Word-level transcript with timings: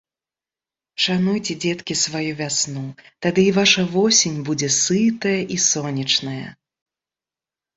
Шануйце, 1.03 1.53
дзеткі, 1.65 1.93
сваю 2.05 2.31
вясну, 2.39 2.83
тады 3.25 3.41
і 3.49 3.53
ваша 3.59 3.81
восень 3.93 4.39
будзе 4.49 4.69
сытая 4.79 5.37
і 5.57 5.63
сонечная. 5.69 6.47